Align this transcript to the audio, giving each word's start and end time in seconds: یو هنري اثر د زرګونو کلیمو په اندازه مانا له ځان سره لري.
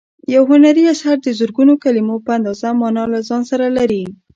یو 0.35 0.43
هنري 0.51 0.83
اثر 0.93 1.15
د 1.21 1.27
زرګونو 1.39 1.73
کلیمو 1.83 2.15
په 2.25 2.31
اندازه 2.37 2.69
مانا 2.79 3.03
له 3.13 3.19
ځان 3.27 3.41
سره 3.51 3.65
لري. 3.77 4.03